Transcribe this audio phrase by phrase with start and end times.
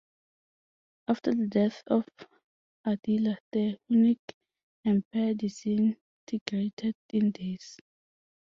[1.07, 2.07] After the death of
[2.83, 4.17] Attila, the Hunnic
[4.83, 7.77] empire disintegrated in days.